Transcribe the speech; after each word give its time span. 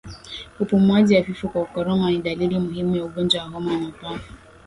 Upumuaji 0.59 1.15
hafifu 1.15 1.49
kwa 1.49 1.65
kukoroma 1.65 2.11
ni 2.11 2.17
dalili 2.21 2.59
muhimu 2.59 2.95
ya 2.95 3.05
ugonjwa 3.05 3.43
wa 3.43 3.49
homa 3.49 3.73
ya 3.73 3.79
mapafu 3.79 4.33